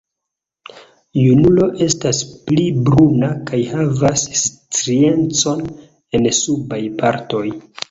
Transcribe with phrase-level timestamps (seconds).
[1.23, 5.65] Junulo estas pli bruna kaj havas striecon
[6.21, 7.47] en subaj partoj.